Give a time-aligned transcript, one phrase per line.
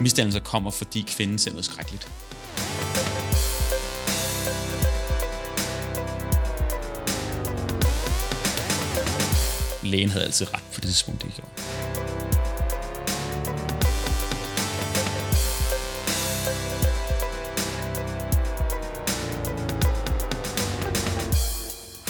[0.00, 2.08] misdannelser kommer, fordi kvinden ser noget skrækkeligt.
[9.82, 11.50] Lægen havde altid ret på det tidspunkt, det gjorde.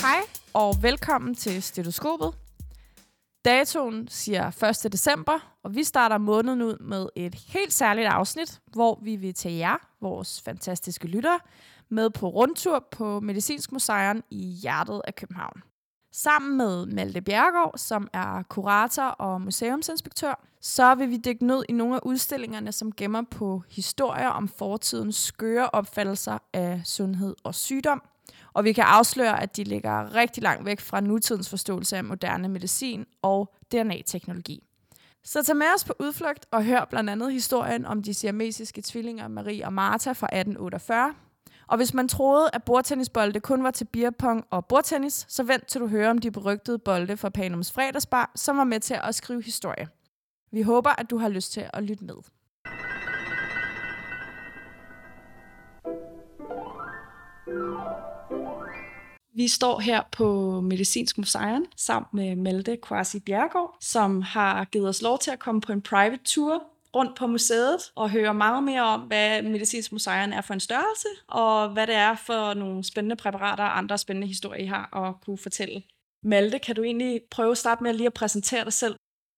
[0.01, 0.21] Hej
[0.53, 2.46] og velkommen til Stetoskopet.
[3.47, 4.93] Datoen siger 1.
[4.93, 9.59] december, og vi starter måneden ud med et helt særligt afsnit, hvor vi vil tage
[9.59, 11.39] jer, vores fantastiske lyttere,
[11.89, 15.63] med på rundtur på Medicinsk Museum i hjertet af København.
[16.13, 21.73] Sammen med Malte Bjergård, som er kurator og museumsinspektør, så vil vi dykke ned i
[21.73, 28.03] nogle af udstillingerne, som gemmer på historier om fortidens skøre opfattelser af sundhed og sygdom.
[28.57, 32.49] Og vi kan afsløre, at de ligger rigtig langt væk fra nutidens forståelse af moderne
[32.49, 34.63] medicin og DNA-teknologi.
[35.25, 39.29] Så tag med os på udflugt og hør blandt andet historien om de siamesiske tvillinger
[39.29, 41.15] Marie og Martha fra 1848,
[41.69, 45.81] og hvis man troede, at bordtennisbolde kun var til beerpong og bordtennis, så vent til
[45.81, 49.43] du hører om de berygtede bolde fra Panums fredagsbar, som var med til at skrive
[49.43, 49.89] historie.
[50.53, 52.17] Vi håber, at du har lyst til at lytte med.
[59.37, 65.03] Vi står her på Medicinsk Museum sammen med Malte Kwasi Bjergård, som har givet os
[65.03, 66.63] lov til at komme på en private tour
[66.95, 71.09] rundt på museet og høre meget mere om, hvad Medicinsk Museum er for en størrelse,
[71.29, 75.15] og hvad det er for nogle spændende præparater og andre spændende historier, I har at
[75.25, 75.83] kunne fortælle.
[76.23, 78.97] Malte, kan du egentlig prøve at starte med lige at præsentere dig selv?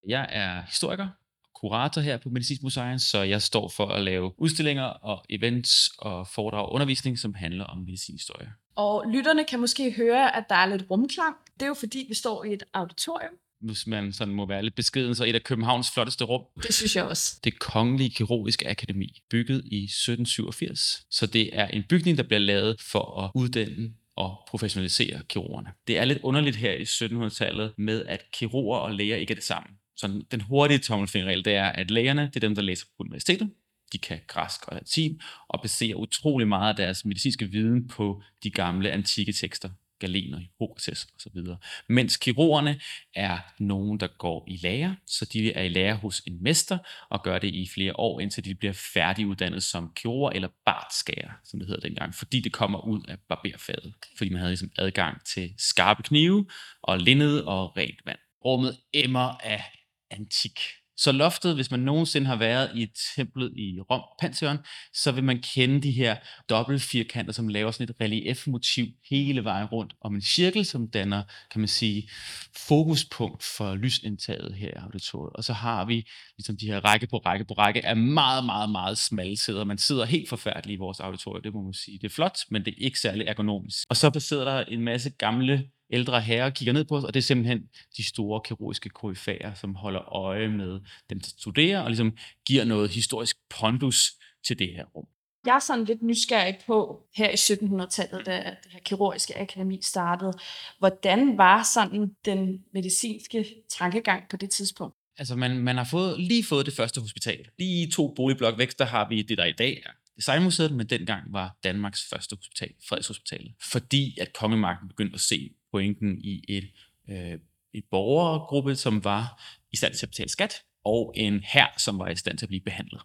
[0.08, 1.08] Jeg er historiker,
[1.54, 6.26] kurator her på Medicinsk Museum, så jeg står for at lave udstillinger og events og
[6.26, 8.52] foredrag og undervisning, som handler om medicinhistorie.
[8.78, 11.36] Og lytterne kan måske høre, at der er lidt rumklang.
[11.54, 14.74] Det er jo fordi, vi står i et auditorium, hvis man sådan må være lidt
[14.74, 16.42] beskeden, så et af Københavns flotteste rum.
[16.62, 17.40] Det synes jeg også.
[17.44, 21.06] Det Kongelige Kirurgiske Akademi, bygget i 1787.
[21.10, 25.68] Så det er en bygning, der bliver lavet for at uddanne og professionalisere kirurgerne.
[25.86, 29.44] Det er lidt underligt her i 1700-tallet med, at kirurger og læger ikke er det
[29.44, 29.68] samme.
[29.96, 33.50] Så den hurtige tommelfingerregel, det er, at lægerne, det er dem, der læser på universitetet.
[33.92, 38.50] De kan græsk og latin og baserer utrolig meget af deres medicinske viden på de
[38.50, 39.68] gamle antikke tekster
[39.98, 41.40] Galen Hippokrates osv.
[41.88, 42.80] Mens kirurgerne
[43.14, 46.78] er nogen, der går i lære, så de er i lære hos en mester
[47.10, 51.58] og gør det i flere år, indtil de bliver færdiguddannet som kirurger eller bartskærer, som
[51.58, 55.54] det hedder dengang, fordi det kommer ud af barberfaget, fordi man havde ligesom adgang til
[55.58, 56.46] skarpe knive
[56.82, 58.18] og linned og rent vand.
[58.44, 59.64] Rummet emmer af
[60.10, 60.60] antik
[60.98, 62.86] så loftet, hvis man nogensinde har været i
[63.16, 64.58] templet i Rom, Pantheon,
[64.92, 66.16] så vil man kende de her
[66.48, 71.60] dobbeltfirkanter, som laver sådan et reliefmotiv hele vejen rundt om en cirkel, som danner, kan
[71.60, 72.10] man sige,
[72.56, 75.32] fokuspunkt for lysindtaget her i auditoriet.
[75.36, 78.70] Og så har vi ligesom de her række på række på række af meget, meget,
[78.70, 79.64] meget smalle sæder.
[79.64, 81.98] Man sidder helt forfærdeligt i vores auditorium, det må man sige.
[81.98, 83.86] Det er flot, men det er ikke særlig ergonomisk.
[83.90, 87.20] Og så sidder der en masse gamle ældre herrer kigger ned på os, og det
[87.20, 87.62] er simpelthen
[87.96, 92.16] de store kirurgiske koryfærer, som holder øje med dem, der studerer, og ligesom
[92.46, 94.12] giver noget historisk pondus
[94.46, 95.06] til det her rum.
[95.46, 100.32] Jeg er sådan lidt nysgerrig på, her i 1700-tallet, da det her kirurgiske akademi startede,
[100.78, 103.46] hvordan var sådan den medicinske
[103.78, 104.94] tankegang på det tidspunkt?
[105.18, 107.48] Altså, man, man har fået, lige fået det første hospital.
[107.58, 111.32] Lige to boligblok væk, der har vi det, der i dag er Designmuseet, men dengang
[111.32, 113.52] var Danmarks første hospital, Fredshospitalet.
[113.70, 116.70] Fordi at kongemagten begyndte at se pointen i et,
[117.10, 117.38] øh,
[117.74, 119.42] et borgergruppe, som var
[119.72, 122.48] i stand til at betale skat, og en her, som var i stand til at
[122.48, 123.00] blive behandlet.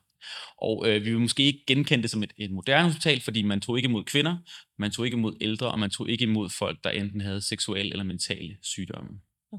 [0.57, 3.61] Og øh, vi vil måske ikke genkende det som et, et moderne hospital, fordi man
[3.61, 4.37] tog ikke imod kvinder,
[4.77, 7.91] man tog ikke imod ældre, og man tog ikke imod folk, der enten havde seksuelle
[7.91, 9.09] eller mentale sygdomme.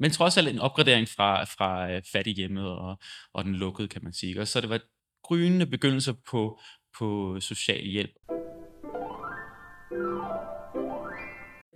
[0.00, 2.98] Men trods alt en opgradering fra, fra øh, fattighjemmet og,
[3.32, 4.40] og den lukkede, kan man sige.
[4.40, 4.80] Og så det var
[5.22, 6.60] grønne begyndelser på,
[6.98, 8.10] på social hjælp.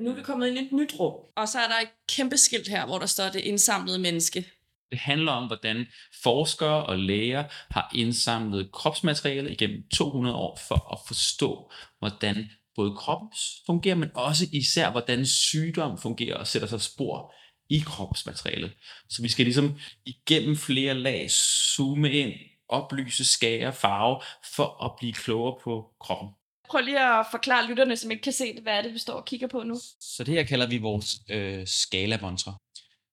[0.01, 2.37] Nu er vi kommet ind i et nyt rum, og så er der et kæmpe
[2.37, 4.45] skilt her, hvor der står det indsamlede menneske.
[4.91, 5.87] Det handler om, hvordan
[6.22, 13.28] forskere og læger har indsamlet kropsmateriale igennem 200 år for at forstå, hvordan både kroppen
[13.66, 17.34] fungerer, men også især, hvordan sygdom fungerer og sætter sig spor
[17.71, 18.72] i kropsmaterialet.
[19.09, 22.33] Så vi skal ligesom igennem flere lag zoome ind,
[22.68, 24.20] oplyse, skære, farve,
[24.54, 26.28] for at blive klogere på kroppen.
[26.68, 29.15] Prøv lige at forklare lytterne, som ikke kan se det, hvad er det, vi står
[29.15, 29.80] og kigger på nu?
[30.00, 32.54] Så det her kalder vi vores øh, skalamontre.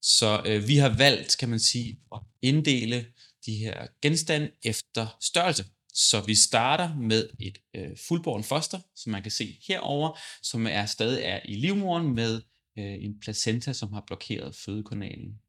[0.01, 3.05] Så øh, vi har valgt, kan man sige, at inddele
[3.45, 5.65] de her genstande efter størrelse.
[5.93, 10.85] Så vi starter med et øh, fuldborn foster, som man kan se herover, som er
[10.85, 12.41] stadig er i livmoderen med
[12.77, 15.39] øh, en placenta, som har blokeret fødekanalen.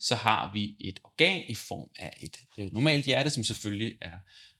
[0.00, 4.18] Så har vi et organ i form af et øh, normalt hjerte, som selvfølgelig er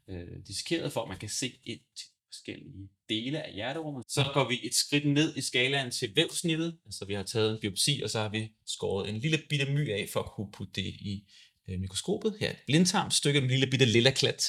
[0.08, 4.04] øh, dissekeret, for at man kan se ind til forskellige dele af hjerterummet.
[4.08, 6.78] Så går vi et skridt ned i skalaen til vævsnittet.
[6.84, 9.92] Altså vi har taget en biopsi, og så har vi skåret en lille bitte my
[9.92, 11.24] af, for at kunne putte det i
[11.68, 12.36] øh, mikroskopet.
[12.40, 14.42] Her et blindtarmstykke, en lille bitte lilla klat.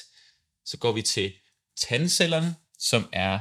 [0.65, 1.33] Så går vi til
[1.75, 3.39] tandcellerne, som er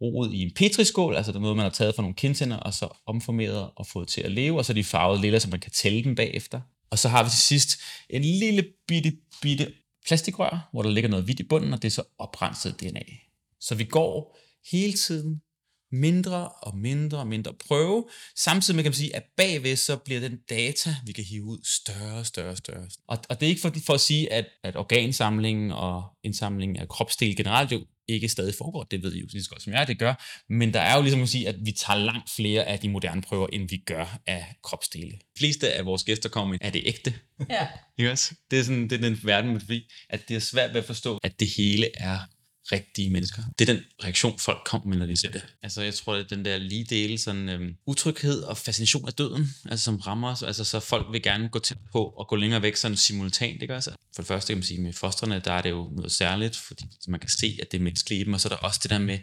[0.00, 2.74] roet i en petriskål, altså det er noget, man har taget fra nogle kindtænder, og
[2.74, 5.60] så omformeret og fået til at leve, og så er de farvet lilla, så man
[5.60, 6.60] kan tælle dem bagefter.
[6.90, 9.72] Og så har vi til sidst en lille bitte, bitte
[10.06, 13.04] plastikrør, hvor der ligger noget hvidt i bunden, og det er så oprenset DNA.
[13.60, 14.38] Så vi går
[14.70, 15.42] hele tiden
[15.92, 20.20] mindre og mindre og mindre prøve, samtidig med kan man sige, at bagved så bliver
[20.20, 22.88] den data, vi kan hive ud, større og større og større.
[23.08, 26.88] Og, og det er ikke for, for at sige, at, at organsamlingen og indsamlingen af
[26.88, 28.84] kropsdel generelt jo ikke stadig foregår.
[28.84, 30.14] Det ved I jo lige så godt som jeg, det gør.
[30.48, 33.22] Men der er jo ligesom at sige, at vi tager langt flere af de moderne
[33.22, 35.12] prøver, end vi gør af kropsdele.
[35.12, 37.14] De fleste af vores gæster kommer er det ægte.
[37.50, 37.66] Ja.
[37.98, 38.34] Ikke også?
[38.50, 41.18] Det er, sådan, det er den verden, fordi at det er svært ved at forstå,
[41.22, 42.18] at det hele er
[42.72, 43.42] rigtige mennesker.
[43.58, 45.46] Det er den reaktion, folk kommer med, når de ser det.
[45.62, 49.54] Altså, jeg tror, at den der lige dele, sådan øhm, utryghed og fascination af døden,
[49.70, 52.62] altså som rammer os, altså så folk vil gerne gå tæt på og gå længere
[52.62, 53.90] væk sådan simultant, ikke også?
[54.14, 56.84] For det første kan man sige, med fosterne, der er det jo noget særligt, fordi
[57.08, 58.90] man kan se, at det er menneskeligt i dem, og så er der også det
[58.90, 59.18] der med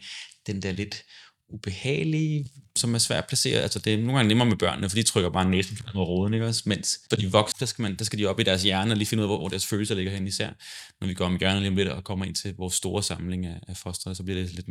[0.48, 1.04] den der lidt
[1.50, 3.62] ubehagelige, som er svært at placere.
[3.62, 6.34] Altså det er nogle gange nemmere med børnene, for de trykker bare næsen på roden,
[6.34, 6.64] ikke også?
[6.66, 8.98] Mens for de voksne, der skal, man, der skal de op i deres hjerne og
[8.98, 10.50] lige finde ud af, hvor, hvor deres følelser ligger hen især.
[11.02, 13.46] Når vi går om hjørnet lige om lidt og kommer ind til vores store samling
[13.46, 14.68] af, af foster, så bliver det lidt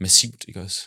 [0.00, 0.80] massivt, ikke også?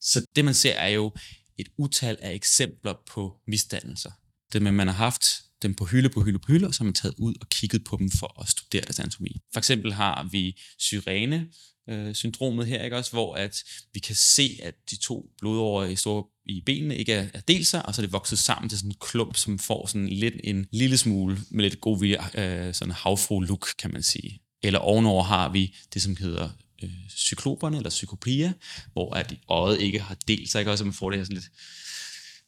[0.00, 1.12] Så det man ser er jo
[1.58, 4.10] et utal af eksempler på misdannelser.
[4.52, 5.24] Det med, man har haft
[5.62, 7.84] dem på hylde på hylde på hylde, og så har man taget ud og kigget
[7.84, 9.40] på dem for at studere deres anatomi.
[9.52, 11.48] For eksempel har vi syrene,
[11.88, 13.64] øh, syndromet her, ikke også, hvor at
[13.94, 17.66] vi kan se, at de to blodårer i, store, i benene ikke er, er delt
[17.66, 20.34] sig, og så er det vokset sammen til sådan en klump, som får sådan lidt
[20.44, 24.40] en lille smule med lidt god vilje, øh, sådan havfru-look, kan man sige.
[24.62, 26.50] Eller ovenover har vi det, som hedder
[26.82, 28.52] øh, cykloperne, eller psykopia,
[28.92, 31.36] hvor at øjet ikke har delt sig, ikke også, så man får det her sådan
[31.36, 31.50] lidt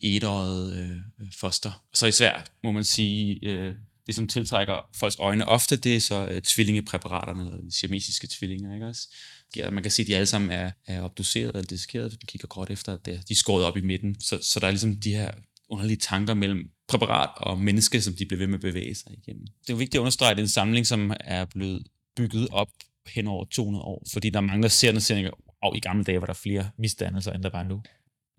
[0.01, 1.85] etåret øh, foster.
[1.95, 3.75] Så især må man sige, øh,
[4.07, 8.75] det som tiltrækker folks øjne ofte, det er så øh, tvillingepræparaterne, eller de siamesiske tvillinger,
[8.75, 9.09] ikke også?
[9.57, 12.49] Ja, man kan se, at de alle sammen er, er obduceret eller dissekeret, de kigger
[12.49, 14.21] godt efter, at de er skåret op i midten.
[14.21, 15.31] Så, så der er ligesom de her
[15.69, 19.47] underlige tanker mellem præparat og menneske, som de bliver ved med at bevæge sig igennem.
[19.47, 21.87] Det er jo vigtigt at understrege, at det er en samling, som er blevet
[22.17, 22.71] bygget op
[23.07, 25.31] hen over 200 år, fordi der mangler mange, og serien,
[25.63, 27.83] og i gamle dage var der flere misdannelser, end der var nu.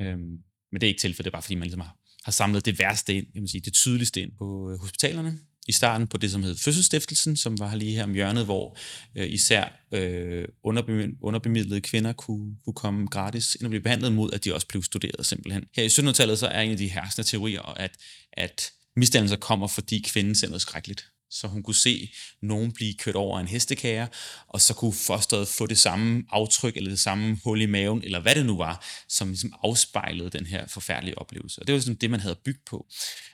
[0.02, 0.38] Øhm,
[0.76, 2.80] men det er ikke tilfældet, det er bare fordi man ligesom har, har samlet det
[2.80, 5.40] værste ind, kan man sige, det tydeligste ind på øh, hospitalerne.
[5.68, 8.78] I starten på det, som hed Fødselsstiftelsen, som var lige her om hjørnet, hvor
[9.16, 10.46] øh, især øh,
[11.22, 14.84] underbemidlede kvinder kunne, kunne komme gratis ind og blive behandlet mod, at de også blev
[14.84, 15.64] studeret simpelthen.
[15.76, 17.92] Her i 1700-tallet så er en af de herskende teorier, at,
[18.34, 22.12] at misdannelser kommer, fordi kvinden ser noget skrækkeligt så hun kunne se
[22.42, 24.08] nogen blive kørt over en hestekære,
[24.48, 28.20] og så kunne fosteret få det samme aftryk, eller det samme hul i maven, eller
[28.20, 31.62] hvad det nu var, som ligesom afspejlede den her forfærdelige oplevelse.
[31.62, 32.88] Og det var ligesom det, man havde bygget på.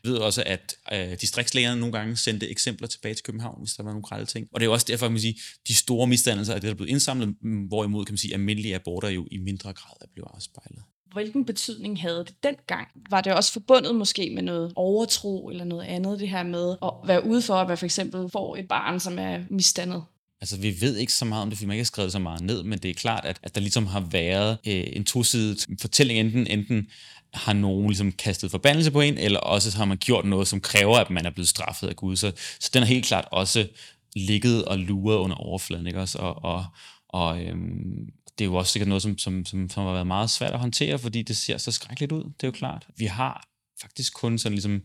[0.03, 3.83] Jeg ved også, at øh, distriktslægerne nogle gange sendte eksempler tilbage til København, hvis der
[3.83, 4.47] var nogle grælde ting.
[4.53, 6.75] Og det er også derfor, kan man sige, de store misdannelser er det, der er
[6.75, 10.29] blevet indsamlet, mm, hvorimod kan man sige, almindelige aborter jo i mindre grad er blevet
[10.33, 12.87] afspejlet hvilken betydning havde det dengang?
[13.09, 16.91] Var det også forbundet måske med noget overtro eller noget andet, det her med at
[17.05, 20.03] være ude for, at man for eksempel får et barn, som er misdannet?
[20.41, 22.41] Altså, vi ved ikke så meget om det, fordi man ikke har skrevet så meget
[22.41, 26.19] ned, men det er klart, at, at der ligesom har været øh, en tosidig fortælling,
[26.19, 26.87] enten, enten
[27.33, 30.97] har nogen ligesom kastet forbandelse på en, eller også har man gjort noget, som kræver,
[30.97, 32.15] at man er blevet straffet af Gud.
[32.15, 33.67] Så, så den har helt klart også
[34.15, 36.17] ligget og luret under overfladen, ikke også?
[36.17, 36.65] Og, og,
[37.09, 40.29] og øhm, det er jo også sikkert noget, som, som, som, som har været meget
[40.29, 42.87] svært at håndtere, fordi det ser så skrækkeligt ud, det er jo klart.
[42.97, 43.47] Vi har
[43.81, 44.81] faktisk kun sådan ligesom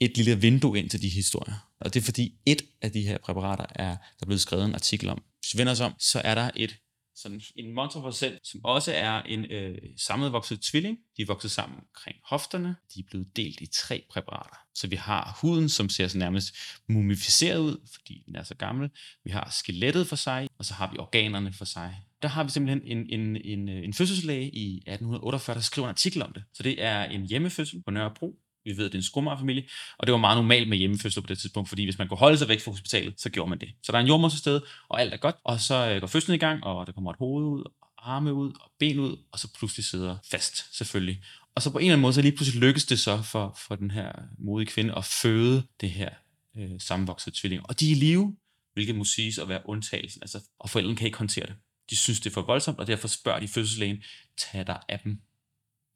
[0.00, 1.68] et lille vindue ind til de historier.
[1.80, 4.74] Og det er fordi et af de her præparater er, der er blevet skrevet en
[4.74, 5.22] artikel om.
[5.40, 6.78] Hvis vi vender os om, så er der et
[7.14, 10.98] sådan en monsterprocent, som også er en øh, sammenvokset tvilling.
[11.16, 12.76] De er vokset sammen omkring hofterne.
[12.94, 14.56] De er blevet delt i tre præparater.
[14.74, 16.54] Så vi har huden, som ser så nærmest
[16.88, 18.90] mumificeret ud, fordi den er så gammel.
[19.24, 22.02] Vi har skelettet for sig, og så har vi organerne for sig.
[22.22, 25.92] Der har vi simpelthen en, en, en, øh, en fødselslæge i 1848, der skriver en
[25.92, 26.42] artikel om det.
[26.54, 29.64] Så det er en hjemmefødsel på Nørrebro, vi ved, at det er en skomagerfamilie,
[29.98, 32.38] og det var meget normalt med hjemmefødsler på det tidspunkt, fordi hvis man kunne holde
[32.38, 33.68] sig væk fra hospitalet, så gjorde man det.
[33.82, 36.06] Så der er en jordmor til sted, og alt er godt, og så øh, går
[36.06, 39.16] fødslen i gang, og der kommer et hoved ud, og arme ud, og ben ud,
[39.32, 41.22] og så pludselig sidder fast, selvfølgelig.
[41.54, 43.76] Og så på en eller anden måde, så lige pludselig lykkes det så for, for
[43.76, 46.10] den her modige kvinde at føde det her
[46.56, 47.64] øh, sammenvoksede tvillinger.
[47.64, 48.36] Og de er i live,
[48.74, 50.22] hvilket må siges at være undtagelsen.
[50.22, 51.54] Altså, og forældrene kan ikke håndtere det.
[51.90, 54.02] De synes, det er for voldsomt, og derfor spørger de fødselslægen,
[54.38, 55.20] tag dig af dem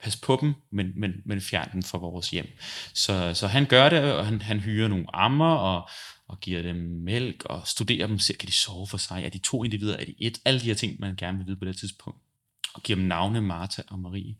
[0.02, 2.46] pas på dem, men, men, men fjern dem fra vores hjem.
[2.94, 5.88] Så, så han gør det, og han, han hyrer nogle ammer, og,
[6.28, 9.38] og giver dem mælk, og studerer dem, ser, kan de sove for sig, er de
[9.38, 11.78] to individer, er de et, alle de her ting, man gerne vil vide på det
[11.78, 12.18] tidspunkt,
[12.74, 14.36] og giver dem navne, Martha og Marie.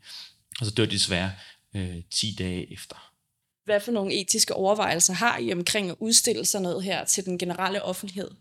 [0.59, 1.31] Og så dør de desværre
[1.75, 3.11] øh, 10 dage efter.
[3.65, 7.37] Hvad for nogle etiske overvejelser har I omkring at udstille sådan noget her til den
[7.37, 8.31] generelle offentlighed?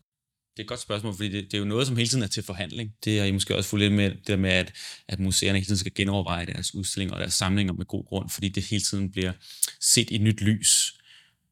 [0.57, 2.27] Det er et godt spørgsmål, fordi det, det er jo noget, som hele tiden er
[2.27, 2.95] til forhandling.
[3.05, 4.73] Det er I måske også fulgt lidt med, det der med, at,
[5.09, 8.49] at museerne hele tiden skal genoverveje deres udstillinger og deres samlinger med god grund, fordi
[8.49, 9.33] det hele tiden bliver
[9.81, 10.95] set i et nyt lys.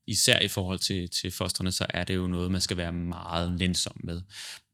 [0.06, 3.58] Især i forhold til, til fosterne, så er det jo noget, man skal være meget
[3.58, 4.20] nænsom med.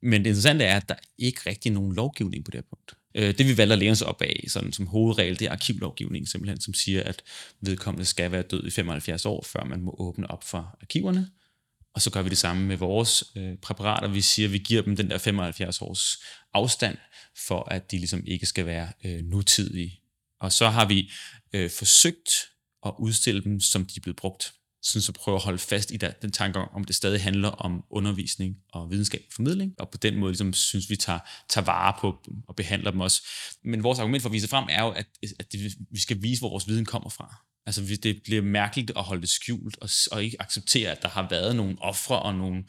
[0.03, 2.95] Men det interessante er, at der ikke rigtig er nogen lovgivning på det her punkt.
[3.15, 6.27] Øh, det vi valgte at læne os op af sådan som hovedregel, det er arkivlovgivningen
[6.27, 7.23] simpelthen, som siger, at
[7.61, 11.31] vedkommende skal være død i 75 år, før man må åbne op for arkiverne.
[11.95, 14.09] Og så gør vi det samme med vores øh, præparater.
[14.09, 16.19] Vi siger, at vi giver dem den der 75 års
[16.55, 16.99] afstand,
[17.47, 20.01] for at de ligesom ikke skal være øh, nutidige.
[20.41, 21.11] Og så har vi
[21.53, 22.31] øh, forsøgt
[22.87, 24.53] at udstille dem, som de er blevet brugt.
[24.83, 27.85] Sådan så prøver at holde fast i der, den tanke om, det stadig handler om
[27.91, 31.19] undervisning og videnskab og formidling, og på den måde ligesom, synes vi tager,
[31.49, 33.23] tager vare på dem og behandler dem også.
[33.65, 35.07] Men vores argument for at vise frem er jo, at,
[35.39, 37.45] at det, vi skal vise, hvor vores viden kommer fra.
[37.71, 41.29] Altså det bliver mærkeligt at holde det skjult, og, og ikke acceptere, at der har
[41.31, 42.65] været nogle ofre og nogle,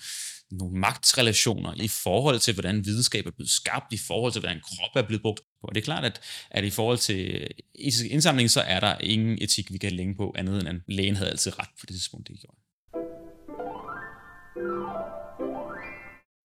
[0.52, 5.04] nogle magtrelationer i forhold til, hvordan videnskab er blevet skabt, i forhold til, hvordan krop
[5.04, 5.42] er blevet brugt.
[5.64, 9.38] Og det er klart, at, at i forhold til etisk indsamling, så er der ingen
[9.42, 12.28] etik, vi kan længe på, andet end at lægen havde altid ret på det tidspunkt,
[12.28, 12.58] det gjorde.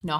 [0.03, 0.19] Nå,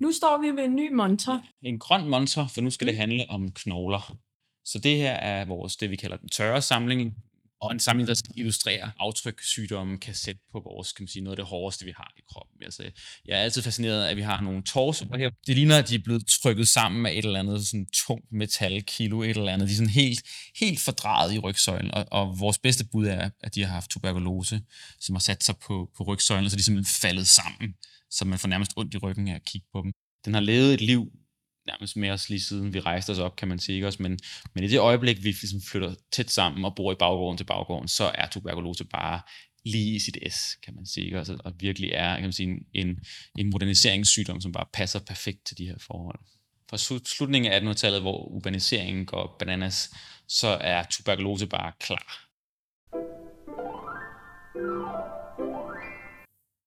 [0.00, 1.40] nu står vi ved en ny monter.
[1.62, 4.16] En grøn monter, for nu skal det handle om knogler.
[4.64, 7.14] Så det her er vores, det vi kalder den tørre samling
[7.60, 11.38] og en samling, der illustrerer aftryk, sygdomme kan sætte på vores, kan man sige, noget
[11.38, 12.62] af det hårdeste, vi har i kroppen.
[12.62, 12.82] Altså,
[13.26, 15.30] jeg er altid fascineret af, at vi har nogle torsoer her.
[15.46, 18.82] Det ligner, at de er blevet trykket sammen med et eller andet sådan tungt metal,
[18.82, 19.68] kilo, et eller andet.
[19.68, 20.22] De er sådan helt,
[20.60, 24.60] helt fordrejet i rygsøjlen, og, og vores bedste bud er, at de har haft tuberkulose,
[25.00, 27.74] som har sat sig på, på rygsøjlen, så de er simpelthen faldet sammen,
[28.10, 29.92] så man får nærmest ondt i ryggen af at kigge på dem.
[30.24, 31.12] Den har levet et liv
[31.66, 33.74] nærmest med os lige siden vi rejste os op, kan man sige.
[33.74, 34.02] Ikke også?
[34.02, 34.18] Men,
[34.54, 37.88] men i det øjeblik, vi ligesom flytter tæt sammen og bor i baggården til baggården,
[37.88, 39.20] så er tuberkulose bare
[39.64, 41.04] lige i sit S, kan man sige.
[41.04, 41.18] Ikke?
[41.18, 42.98] Også, og virkelig er kan man sige, en,
[43.38, 46.18] en moderniseringssygdom, som bare passer perfekt til de her forhold.
[46.70, 49.90] Fra slutningen af 1800-tallet, hvor urbaniseringen går bananas,
[50.28, 52.22] så er tuberkulose bare klar.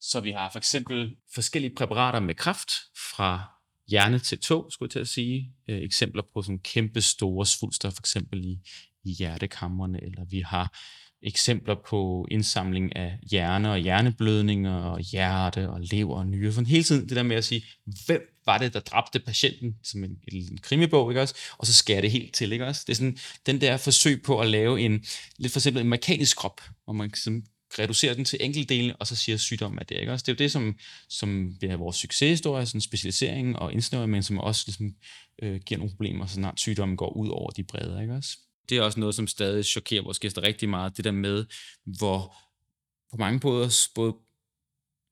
[0.02, 2.72] Så vi har for eksempel forskellige præparater med kraft
[3.12, 3.59] fra
[3.90, 5.52] hjerne til tog, skulle jeg til at sige.
[5.68, 8.60] Øh, eksempler på sådan kæmpe store svulster, for eksempel i,
[9.04, 10.80] i hjertekammerne, eller vi har
[11.22, 16.52] eksempler på indsamling af hjerne og hjerneblødninger og hjerte og lever og nyre.
[16.52, 17.66] Sådan hele tiden det der med at sige,
[18.06, 21.36] hvem var det, der dræbte patienten, som en, en krimibog, ikke også?
[21.58, 22.84] Og så skærer det helt til, ikke også?
[22.88, 25.06] Det er sådan den der forsøg på at lave en,
[25.38, 27.46] lidt for eksempel en mekanisk krop, hvor man sådan
[27.80, 30.24] reducerer den til enkeltdele, og så siger sygdommen, at det er ikke også.
[30.24, 30.76] Det er jo det, som,
[31.10, 34.96] som er vores succeshistorie, sådan specialisering og indsnævring, men som også ligesom,
[35.42, 38.38] øh, giver nogle problemer, så snart sygdommen går ud over de brede, ikke også?
[38.70, 41.46] Det er også noget, som stadig chokerer vores gæster rigtig meget, det der med,
[41.86, 42.36] hvor
[43.12, 44.14] på mange både, både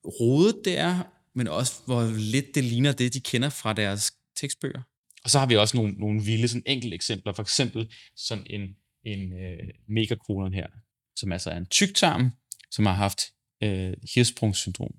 [0.06, 1.04] rodet det er,
[1.36, 4.82] men også hvor lidt det ligner det, de kender fra deres tekstbøger.
[5.24, 8.76] Og så har vi også nogle, nogle vilde sådan enkelte eksempler, for eksempel sådan en,
[9.04, 10.68] en øh, megakolon her,
[11.16, 12.32] som altså er en tyktarm,
[12.78, 13.22] som har haft
[13.64, 14.96] øh, hirsprungssyndrom,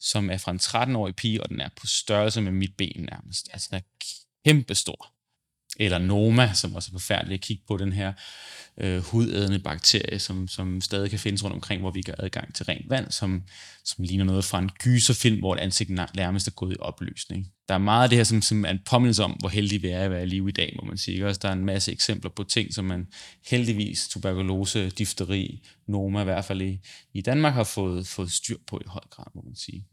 [0.00, 3.48] som er fra en 13-årig pige, og den er på størrelse med mit ben nærmest.
[3.52, 3.84] Altså den er
[4.44, 5.12] kæmpestor.
[5.78, 8.12] Eller Noma, som også er forfærdeligt at kigge på den her
[8.80, 12.64] øh, hudædende bakterie, som, som stadig kan findes rundt omkring, hvor vi kan adgang til
[12.64, 13.42] rent vand, som,
[13.84, 17.52] som ligner noget fra en gyserfilm, hvor et ansigt nærmest er gået i opløsning.
[17.68, 19.88] Der er meget af det her, som, som er en påmindelse om, hvor heldig vi
[19.88, 21.26] er at være i live i dag, må man sige.
[21.26, 23.06] Også der er en masse eksempler på ting, som man
[23.46, 26.78] heldigvis, tuberkulose, difteri, noma i hvert fald i,
[27.14, 29.86] i Danmark, har fået, fået styr på i høj grad, må man sige.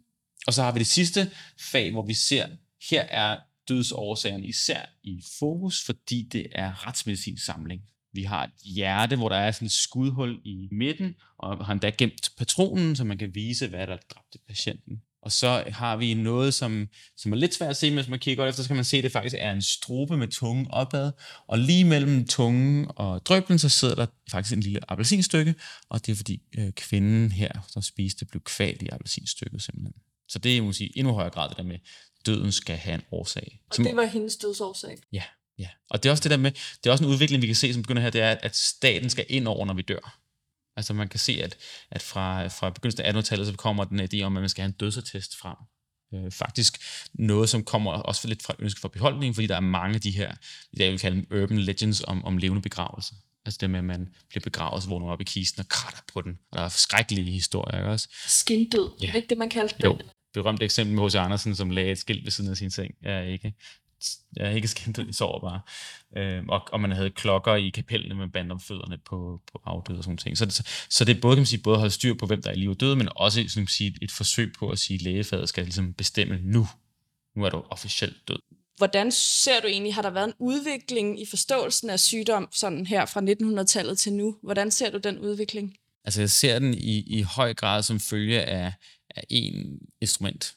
[0.48, 1.32] Og så har vi det sidste
[1.72, 2.48] fag, hvor vi ser,
[2.89, 3.38] her er
[3.69, 7.81] dødsårsagerne især i fokus, fordi det er retsmedicinsk samling.
[8.13, 11.89] Vi har et hjerte, hvor der er sådan et skudhul i midten, og har endda
[11.89, 15.01] gemt patronen, så man kan vise, hvad der dræbte patienten.
[15.25, 18.43] Og så har vi noget, som, som er lidt svært at se, hvis man kigger
[18.43, 21.12] godt efter, så kan man se, at det faktisk er en strobe med tungen opad.
[21.48, 25.55] Og lige mellem tungen og drøblen, så sidder der faktisk en lille appelsinstykke,
[25.89, 29.93] og det er fordi øh, kvinden her, der spiste, blev kvalt i appelsinstykket simpelthen.
[30.27, 31.77] Så det er måske endnu højere grad det der med,
[32.25, 33.62] døden skal have en årsag.
[33.70, 34.98] Og som, det var hendes dødsårsag?
[35.13, 35.24] Ja,
[35.60, 35.67] ja.
[35.89, 37.74] Og det er også det der med, det er også en udvikling, vi kan se,
[37.74, 40.20] som begynder her, det er, at staten skal ind over, når vi dør.
[40.77, 41.58] Altså man kan se, at,
[41.91, 44.67] at fra, fra begyndelsen af 1800-tallet, så kommer den idé om, at man skal have
[44.70, 45.55] en dødsattest frem.
[46.13, 46.77] Øh, faktisk
[47.13, 50.12] noget, som kommer også lidt fra ønske for beholdningen, fordi der er mange af de
[50.12, 50.36] her,
[50.72, 53.15] i dag vil kalde dem urban legends om, om levende begravelse.
[53.46, 56.22] Altså det med, at man bliver begravet, så vågner op i kisten og kratter på
[56.22, 56.39] den.
[56.51, 58.08] Og der er skrækkelige historier, ikke også?
[58.27, 59.05] Skindød, Ja.
[59.05, 59.12] ja.
[59.12, 60.00] er ikke det, man kaldte Jo,
[60.36, 60.44] det?
[60.44, 61.15] berømt eksempel med H.C.
[61.15, 62.96] Andersen, som lagde et skilt ved siden af sin seng.
[63.04, 63.54] Er ikke,
[64.36, 65.62] jeg er ikke skilt, jeg sover bare.
[66.18, 69.98] Øh, og, og man havde klokker i kapellene med band om fødderne på, på afdøde
[69.98, 70.38] og sådan ting.
[70.38, 72.42] Så, det, så det er både, kan man sige, både at holde styr på, hvem
[72.42, 74.80] der er i liv og død, men også kan man sige, et forsøg på at
[74.80, 76.68] sige, at lægefaget skal ligesom bestemme nu.
[77.36, 78.39] Nu er du officielt død.
[78.77, 83.06] Hvordan ser du egentlig, har der været en udvikling i forståelsen af sygdom sådan her
[83.06, 84.36] fra 1900-tallet til nu?
[84.44, 85.77] Hvordan ser du den udvikling?
[86.06, 88.74] Altså jeg ser den i, i høj grad som følge af,
[89.15, 90.55] af en instrument,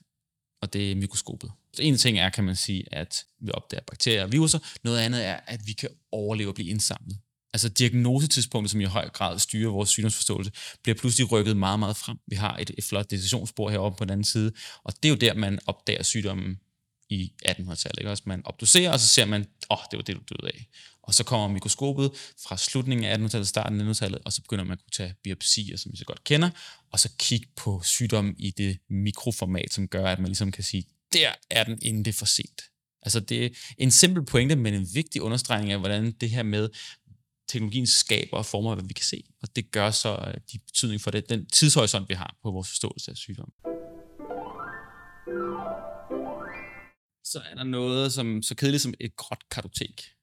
[0.63, 1.51] og det er mikroskopet.
[1.73, 4.59] Så en ting er, kan man sige, at vi opdager bakterier og viruser.
[4.85, 7.19] Noget andet er, at vi kan overleve og blive indsamlet.
[7.53, 12.19] Altså diagnosetidspunktet, som i høj grad styrer vores sygdomsforståelse, bliver pludselig rykket meget, meget frem.
[12.27, 14.53] Vi har et, et flot decisionsspor heroppe på den anden side,
[14.85, 16.59] og det er jo der, man opdager sygdommen
[17.11, 17.99] i 1800-tallet.
[17.99, 18.11] Ikke?
[18.11, 20.69] Også man obducerer, og så ser man, åh, oh, det var det, du døde af.
[21.09, 22.11] Og så kommer mikroskopet
[22.43, 25.77] fra slutningen af 1800-tallet, starten af 1900-tallet, og så begynder man at kunne tage biopsier,
[25.77, 26.51] som vi så godt kender,
[26.93, 30.85] og så kigge på sygdommen i det mikroformat, som gør, at man ligesom kan sige,
[31.13, 32.63] der er den, inden det er for sent.
[33.03, 33.49] Altså det er
[33.79, 36.69] en simpel pointe, men en vigtig understregning af, hvordan det her med
[37.49, 39.25] teknologien skaber og former, hvad vi kan se.
[39.43, 42.69] Og det gør så øh, de betydning for det, den tidshorisont, vi har på vores
[42.69, 43.53] forståelse af sygdom.
[47.25, 50.18] Så er der noget som, så kedeligt som et gråt kartotek.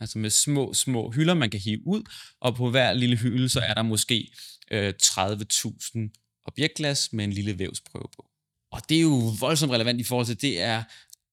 [0.00, 2.02] Altså med små, små hylder, man kan hive ud,
[2.40, 4.32] og på hver lille hylde, så er der måske
[4.70, 8.26] øh, 30.000 objektglas med en lille vævsprøve på.
[8.72, 10.82] Og det er jo voldsomt relevant i forhold til, det er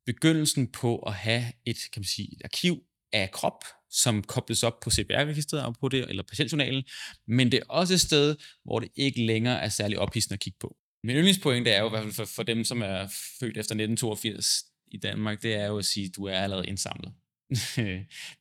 [0.05, 4.79] begyndelsen på at have et, kan man sige, et arkiv af krop, som kobles op
[4.79, 6.83] på CPR-registret på det, eller patientjournalen,
[7.27, 10.57] men det er også et sted, hvor det ikke længere er særlig ophidsende at kigge
[10.59, 10.75] på.
[11.03, 13.07] Min yndlingspointe er jo i hvert fald for, for dem, som er
[13.39, 17.13] født efter 1982 i Danmark, det er jo at sige, at du er allerede indsamlet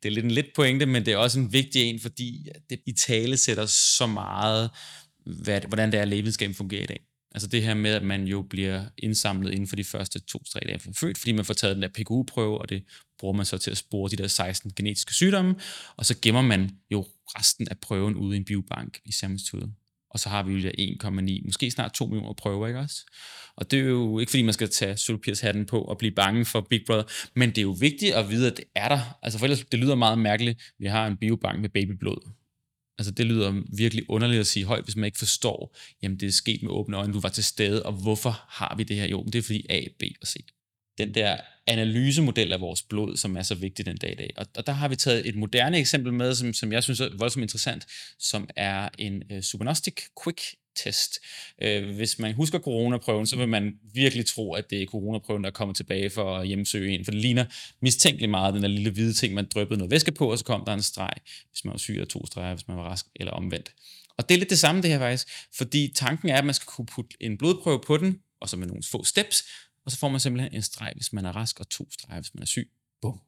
[0.02, 2.80] det er lidt en lidt pointe, men det er også en vigtig en, fordi det
[2.86, 4.70] i tale sætter så meget,
[5.26, 7.00] hvad, hvordan det er, at lægevidenskaben fungerer i dag.
[7.34, 10.78] Altså det her med, at man jo bliver indsamlet inden for de første to-tre dage
[10.78, 12.84] fra født, fordi man får taget den der PKU-prøve, og det
[13.18, 15.54] bruger man så til at spore de der 16 genetiske sygdomme,
[15.96, 19.38] og så gemmer man jo resten af prøven ude i en biobank i samme
[20.10, 20.72] og så har vi jo der
[21.40, 22.96] 1,9, måske snart 2 millioner prøver, ikke også?
[23.56, 26.66] Og det er jo ikke, fordi man skal tage sølvpirshatten på og blive bange for
[26.70, 29.00] Big Brother, men det er jo vigtigt at vide, at det er der.
[29.22, 32.30] Altså for ellers, det lyder meget mærkeligt, vi har en biobank med babyblod.
[32.98, 36.32] Altså det lyder virkelig underligt at sige højt, hvis man ikke forstår, jamen det er
[36.32, 39.06] sket med åbne øjne, du var til stede, og hvorfor har vi det her?
[39.06, 40.34] Jo, men det er fordi A, B og C.
[41.00, 41.36] Den der
[41.66, 44.30] analysemodel af vores blod, som er så vigtig den dag i dag.
[44.36, 47.08] Og, og der har vi taget et moderne eksempel med, som, som jeg synes er
[47.18, 47.86] voldsomt interessant,
[48.18, 50.40] som er en øh, Supernostic Quick
[50.76, 51.18] test.
[51.62, 55.50] Øh, hvis man husker coronaprøven, så vil man virkelig tro, at det er coronaprøven, der
[55.50, 57.44] kommer tilbage for at hjemsøge en, for det ligner
[57.82, 60.64] mistænkeligt meget den der lille hvide ting, man dryppede noget væske på, og så kom
[60.64, 61.12] der en streg,
[61.50, 63.72] hvis man var syg, og to streger, hvis man var rask, eller omvendt.
[64.18, 66.66] Og det er lidt det samme det her faktisk, fordi tanken er, at man skal
[66.66, 69.44] kunne putte en blodprøve på den, og så med nogle få steps,
[69.84, 72.34] og så får man simpelthen en streg, hvis man er rask, og to streger, hvis
[72.34, 72.70] man er syg.
[73.02, 73.20] Bum.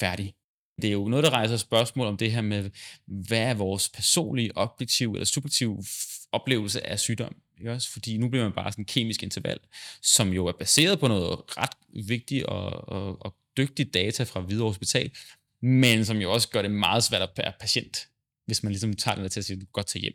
[0.00, 0.34] Færdig.
[0.82, 2.70] Det er jo noget, der rejser spørgsmål om det her med,
[3.06, 5.84] hvad er vores personlige, objektive eller subjektive
[6.32, 7.36] oplevelse af sygdom?
[7.58, 7.92] Ikke også?
[7.92, 9.58] Fordi nu bliver man bare sådan en kemisk interval,
[10.02, 14.70] som jo er baseret på noget ret vigtigt og, og, og dygtigt data fra Hvidovre
[14.70, 15.10] Hospital,
[15.62, 18.08] men som jo også gør det meget svært at være patient,
[18.46, 20.14] hvis man ligesom tager den der til at sige, at du kan godt tage hjem.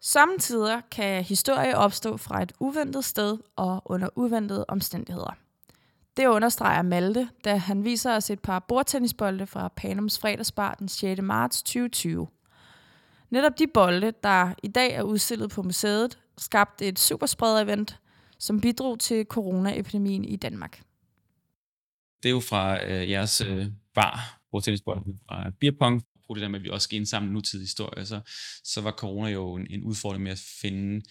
[0.00, 5.36] Samtidig kan historie opstå fra et uventet sted og under uventede omstændigheder.
[6.16, 11.22] Det understreger Malte, da han viser os et par bordtennisbolde fra Panums fredagsbar den 6.
[11.22, 12.28] marts 2020.
[13.30, 17.98] Netop de bolde, der i dag er udstillet på museet, skabte et superspreder-event,
[18.38, 20.82] som bidrog til coronaepidemien i Danmark.
[22.22, 26.58] Det er jo fra øh, jeres øh, bar, bordtennisbolden fra Beerpong, apropos det der med,
[26.58, 28.20] at vi også skal indsamle nutidige historier, så,
[28.64, 31.02] så var corona jo en, en udfordring med at finde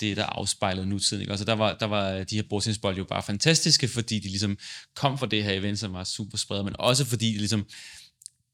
[0.00, 1.20] det, der afspejlede nutiden.
[1.20, 1.30] Ikke?
[1.30, 4.58] Altså, der, var, der var de her bordtennisbold jo bare fantastiske, fordi de ligesom
[4.96, 7.66] kom fra det her event, som var super spredt, men også fordi de ligesom,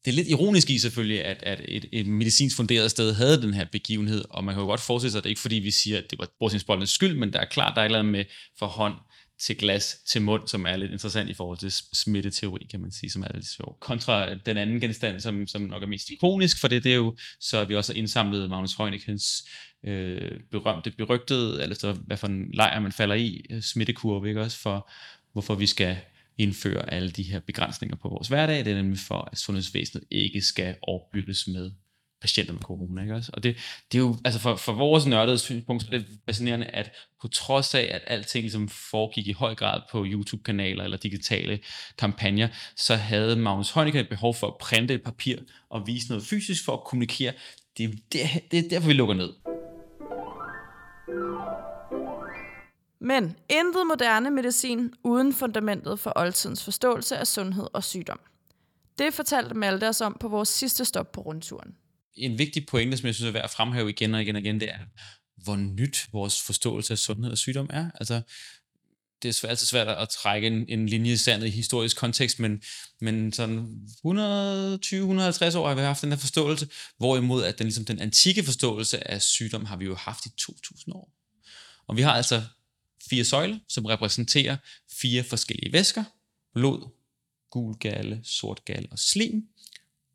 [0.05, 3.53] det er lidt ironisk i selvfølgelig, at, at et, et medicinsk funderet sted havde den
[3.53, 5.97] her begivenhed, og man kan jo godt forestille sig, at det ikke fordi, vi siger,
[5.97, 8.25] at det var bordtennisboldens skyld, men der er klart, der er et eller andet med
[8.59, 8.93] for hånd
[9.39, 13.09] til glas til mund, som er lidt interessant i forhold til smitteteori, kan man sige,
[13.09, 13.77] som er lidt sjov.
[13.79, 17.15] Kontra den anden genstand, som, som nok er mest ikonisk for det, det er jo,
[17.39, 19.49] så vi også har indsamlet Magnus Heunicke's
[19.89, 24.57] øh, berømte, berygtede, altså hvad for en lejr man falder i, øh, smittekurve, ikke også,
[24.57, 24.91] for
[25.33, 25.97] hvorfor vi skal
[26.37, 28.65] indføre alle de her begrænsninger på vores hverdag.
[28.65, 31.71] Det er nemlig for, at sundhedsvæsenet ikke skal overbygges med
[32.21, 33.01] patienter med corona.
[33.01, 33.31] Ikke også?
[33.33, 33.55] Og det,
[33.91, 37.27] det er jo, altså for, for vores nørdede synspunkt, så er det fascinerende, at på
[37.27, 41.59] trods af, at alting ligesom foregik i høj grad på YouTube-kanaler eller digitale
[41.97, 45.37] kampagner, så havde Magnus Heunicke et behov for at printe et papir
[45.69, 47.33] og vise noget fysisk for at kommunikere.
[47.77, 49.29] Det er, det, det er derfor, vi lukker ned.
[52.99, 58.19] Men intet moderne medicin uden fundamentet for oldtidens forståelse af sundhed og sygdom.
[58.97, 61.75] Det fortalte Malte os om på vores sidste stop på rundturen.
[62.17, 64.59] En vigtig pointe, som jeg synes er værd at fremhæve igen og igen og igen,
[64.59, 64.79] det er,
[65.43, 67.91] hvor nyt vores forståelse af sundhed og sygdom er.
[67.95, 68.21] Altså,
[69.21, 72.39] det er svært, altid svært at trække en, en linje i sandet i historisk kontekst,
[72.39, 72.61] men,
[73.01, 77.99] men sådan 120-150 år har vi haft den her forståelse, hvorimod at den, ligesom den
[77.99, 81.11] antikke forståelse af sygdom har vi jo haft i 2000 år.
[81.87, 82.43] Og vi har altså
[83.09, 84.57] fire søjler, som repræsenterer
[84.91, 86.03] fire forskellige væsker.
[86.53, 86.89] Blod,
[87.51, 89.47] gul galle, sort galle og slim.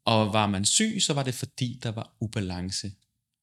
[0.07, 2.93] Og var man syg, så var det fordi, der var ubalance.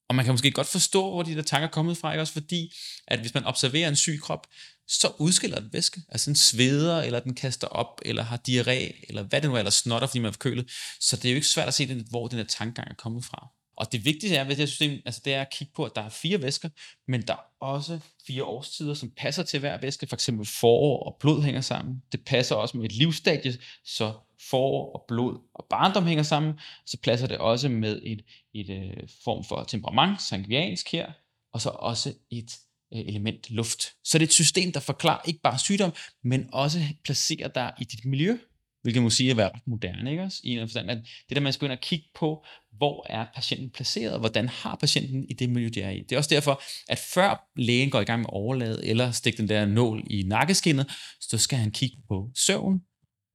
[0.09, 2.21] Og man kan måske godt forstå, hvor de der tanker er kommet fra, ikke?
[2.21, 2.73] også fordi,
[3.07, 4.47] at hvis man observerer en syg krop,
[4.87, 6.01] så udskiller den væske.
[6.09, 9.59] Altså den sveder, eller den kaster op, eller har diarré, eller hvad det nu er,
[9.59, 10.71] eller snotter, fordi man er forkølet.
[10.99, 13.47] Så det er jo ikke svært at se, hvor den her tankegang er kommet fra.
[13.77, 15.91] Og det vigtige er ved det her system, altså det er at kigge på, at
[15.95, 16.69] der er fire væsker,
[17.07, 20.07] men der er også fire årstider, som passer til hver væske.
[20.07, 22.03] For eksempel forår og blod hænger sammen.
[22.11, 24.13] Det passer også med et livsstadie, så
[24.49, 26.59] forår og blod og barndom hænger sammen.
[26.85, 28.21] Så passer det også med et,
[28.53, 31.11] et, et form for temperament, sangviansk her,
[31.53, 32.51] og så også et
[32.93, 33.83] øh, element luft.
[34.03, 35.91] Så det er et system, der forklarer ikke bare sygdom,
[36.23, 38.37] men også placerer dig i dit miljø,
[38.81, 40.39] hvilket må sige at være ret moderne, ikke også?
[40.43, 40.97] I en forstand, at
[41.29, 44.75] det der, man skal ind og kigge på, hvor er patienten placeret, og hvordan har
[44.75, 45.99] patienten i det miljø, de er i.
[45.99, 49.49] Det er også derfor, at før lægen går i gang med overladet, eller stikker den
[49.49, 52.81] der nål i nakkeskinnet, så skal han kigge på søvn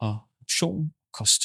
[0.01, 1.43] og option kost.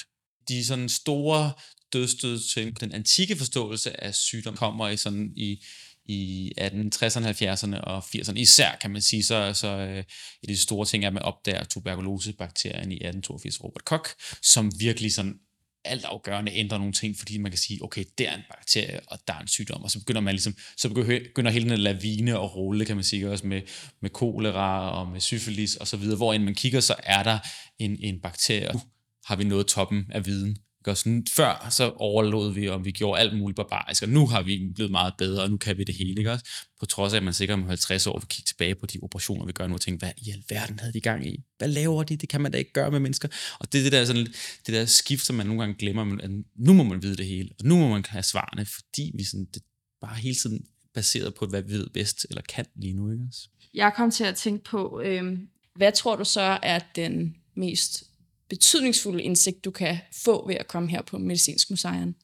[0.47, 1.51] De sådan store
[1.93, 5.63] dødstød til den antikke forståelse af sygdom kommer i sådan i
[6.09, 8.39] i 1860'erne, 70'erne og 80'erne.
[8.39, 10.05] Især kan man sige, så, så øh, et
[10.43, 15.13] af de store ting er, at man opdager tuberkulosebakterien i 1882, Robert Koch, som virkelig
[15.13, 15.39] sådan
[15.85, 19.19] alt afgørende ændrer nogle ting, fordi man kan sige, okay, der er en bakterie, og
[19.27, 22.55] der er en sygdom, og så begynder man ligesom, så begynder hele den lavine at
[22.55, 23.61] rulle, kan man sige, også med,
[24.01, 27.39] med kolera og med syfilis og så videre, hvor man kigger, så er der
[27.79, 28.81] en, en bakterie, og
[29.25, 30.57] har vi nået toppen af viden.
[30.93, 34.71] Sådan, før så overlod vi, og vi gjorde alt muligt barbarisk, og nu har vi
[34.75, 36.17] blevet meget bedre, og nu kan vi det hele.
[36.17, 36.45] Ikke også?
[36.79, 39.45] På trods af, at man sikkert om 50 år vil kigge tilbage på de operationer,
[39.45, 41.43] vi gør nu, og tænke, hvad i alverden havde de gang i?
[41.57, 42.15] Hvad laver de?
[42.15, 43.27] Det kan man da ikke gøre med mennesker.
[43.59, 44.25] Og det er det der, sådan,
[44.65, 47.49] det der skift, som man nogle gange glemmer, at nu må man vide det hele,
[47.59, 49.63] og nu må man have svarene, fordi vi sådan, det
[50.01, 53.11] bare hele tiden baseret på, hvad vi ved bedst eller kan lige nu.
[53.11, 53.23] Ikke?
[53.73, 55.37] Jeg kom til at tænke på, øh,
[55.75, 58.08] hvad tror du så er den mest
[58.49, 62.15] betydningsfulde indsigt, du kan få ved at komme her på Medicinsk Museum?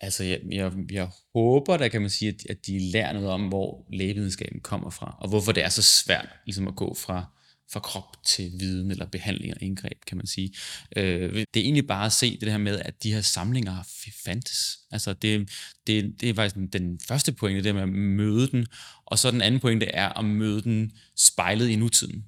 [0.00, 3.48] Altså, jeg, jeg, jeg håber, der kan man sige, at, at de lærer noget om,
[3.48, 7.24] hvor lægevidenskaben kommer fra, og hvorfor det er så svært ligesom at gå fra,
[7.72, 10.54] fra krop til viden eller behandling og indgreb, kan man sige.
[10.96, 13.88] Øh, det er egentlig bare at se det her med, at de her samlinger
[14.24, 14.78] fandtes.
[14.90, 15.50] Altså, det,
[15.86, 18.66] det, det er faktisk den første pointe, det med at møde den,
[19.06, 22.24] og så den anden pointe er at møde den spejlet i nutiden.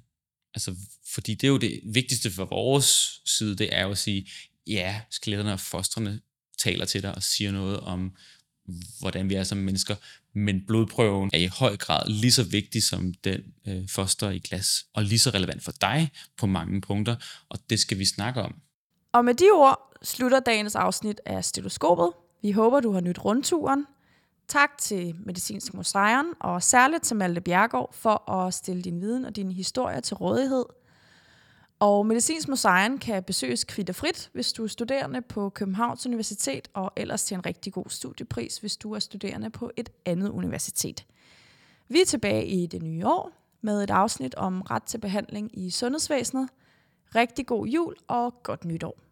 [0.55, 0.75] Altså,
[1.13, 4.29] fordi det er jo det vigtigste for vores side, det er jo at sige,
[4.67, 6.19] ja, skeletterne og fostrene
[6.57, 8.15] taler til dig og siger noget om,
[8.99, 9.95] hvordan vi er som mennesker,
[10.33, 14.85] men blodprøven er i høj grad lige så vigtig som den øh, foster i glas,
[14.93, 17.15] og lige så relevant for dig på mange punkter,
[17.49, 18.55] og det skal vi snakke om.
[19.11, 22.11] Og med de ord slutter dagens afsnit af Stetoskopet.
[22.41, 23.85] Vi håber, du har nyt rundturen.
[24.47, 29.35] Tak til Medicinsk Museum og særligt til Malte Bjergård for at stille din viden og
[29.35, 30.65] din historie til rådighed.
[31.79, 37.23] Og Medicinsk Museum kan besøges kvitterfrit, hvis du er studerende på Københavns Universitet, og ellers
[37.23, 41.05] til en rigtig god studiepris, hvis du er studerende på et andet universitet.
[41.87, 43.31] Vi er tilbage i det nye år
[43.61, 46.49] med et afsnit om ret til behandling i sundhedsvæsenet.
[47.15, 49.04] Rigtig god jul og godt nytår.